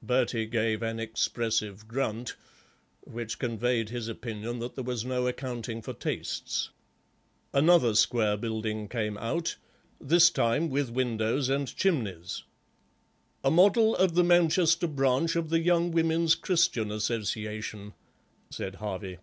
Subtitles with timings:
[0.00, 2.36] Bertie gave an expressive grunt,
[3.00, 6.70] which conveyed his opinion that there was no accounting for tastes.
[7.52, 9.56] Another square building came out,
[10.00, 12.44] this time with windows and chimneys.
[13.42, 17.92] "A model of the Manchester branch of the Young Women's Christian Association,"
[18.50, 19.18] said Harvey.